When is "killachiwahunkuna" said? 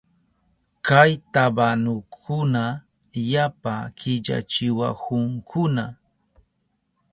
3.97-5.85